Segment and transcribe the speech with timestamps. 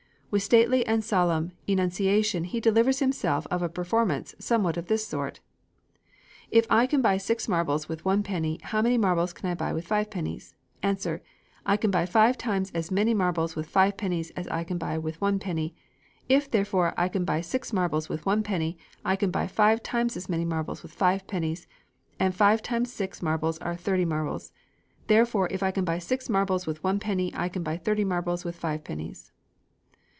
[0.31, 5.41] With stately and solemn enunciation he delivers himself of a performance somewhat of this sort.
[6.49, 9.73] "If I can buy 6 marbles with 1 penny, how many marbles can I buy
[9.73, 10.55] with 5 pennies?
[10.81, 11.21] Answer
[11.65, 14.97] I can buy 5 times as many marbles with 5 pennies as I can buy
[14.97, 15.75] with 1 penny.
[16.29, 20.15] If, therefore, I can buy 6 marbles with 1 penny, I can buy 5 times
[20.15, 21.67] as many marbles with 5 pennies;
[22.21, 24.53] and 5 times 6 marbles are 30 marbles.
[25.07, 28.45] Therefore, if I can buy 6 marbles with one penny, I can buy 30 marbles
[28.45, 29.33] with 5 pennies."